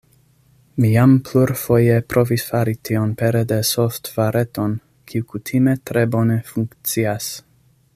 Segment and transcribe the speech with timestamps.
[0.83, 4.77] Mi jam plurfoje provis fari tion pere de softvareton,
[5.13, 7.35] kiu kutime tre bone funkcias.